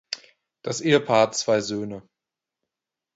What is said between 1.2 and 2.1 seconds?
hat zwei Söhne.